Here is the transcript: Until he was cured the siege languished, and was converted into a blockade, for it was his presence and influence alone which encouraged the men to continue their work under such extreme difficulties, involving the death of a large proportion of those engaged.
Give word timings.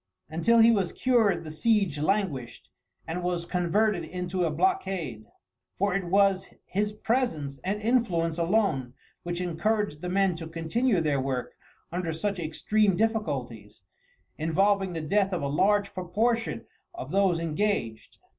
Until 0.31 0.57
he 0.61 0.71
was 0.71 0.93
cured 0.93 1.43
the 1.43 1.51
siege 1.51 1.99
languished, 1.99 2.69
and 3.05 3.21
was 3.21 3.45
converted 3.45 4.03
into 4.03 4.43
a 4.45 4.49
blockade, 4.49 5.27
for 5.77 5.93
it 5.93 6.05
was 6.05 6.55
his 6.65 6.91
presence 6.91 7.59
and 7.63 7.79
influence 7.79 8.39
alone 8.39 8.95
which 9.21 9.39
encouraged 9.41 10.01
the 10.01 10.09
men 10.09 10.33
to 10.37 10.47
continue 10.47 11.01
their 11.01 11.21
work 11.21 11.53
under 11.91 12.13
such 12.13 12.39
extreme 12.39 12.97
difficulties, 12.97 13.83
involving 14.39 14.93
the 14.93 15.01
death 15.01 15.33
of 15.33 15.43
a 15.43 15.47
large 15.47 15.93
proportion 15.93 16.65
of 16.95 17.11
those 17.11 17.39
engaged. 17.39 18.17